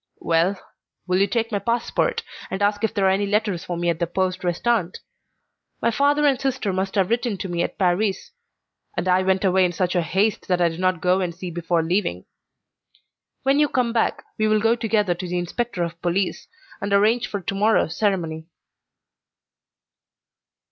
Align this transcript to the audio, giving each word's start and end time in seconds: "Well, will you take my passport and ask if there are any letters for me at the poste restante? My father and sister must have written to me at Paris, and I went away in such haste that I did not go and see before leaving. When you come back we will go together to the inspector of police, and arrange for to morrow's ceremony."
"Well, 0.17 0.59
will 1.05 1.19
you 1.19 1.27
take 1.27 1.51
my 1.51 1.59
passport 1.59 2.23
and 2.49 2.63
ask 2.63 2.83
if 2.83 2.91
there 2.91 3.05
are 3.05 3.11
any 3.11 3.27
letters 3.27 3.63
for 3.63 3.77
me 3.77 3.87
at 3.87 3.99
the 3.99 4.07
poste 4.07 4.43
restante? 4.43 4.97
My 5.79 5.91
father 5.91 6.25
and 6.25 6.41
sister 6.41 6.73
must 6.73 6.95
have 6.95 7.11
written 7.11 7.37
to 7.37 7.47
me 7.47 7.61
at 7.61 7.77
Paris, 7.77 8.31
and 8.97 9.07
I 9.07 9.21
went 9.21 9.45
away 9.45 9.63
in 9.63 9.71
such 9.73 9.93
haste 9.93 10.47
that 10.47 10.59
I 10.59 10.69
did 10.69 10.79
not 10.79 11.01
go 11.01 11.19
and 11.19 11.35
see 11.35 11.51
before 11.51 11.83
leaving. 11.83 12.25
When 13.43 13.59
you 13.59 13.69
come 13.69 13.93
back 13.93 14.23
we 14.39 14.47
will 14.47 14.59
go 14.59 14.75
together 14.75 15.13
to 15.13 15.27
the 15.27 15.37
inspector 15.37 15.83
of 15.83 16.01
police, 16.01 16.47
and 16.81 16.91
arrange 16.91 17.27
for 17.27 17.39
to 17.39 17.53
morrow's 17.53 17.95
ceremony." 17.95 18.47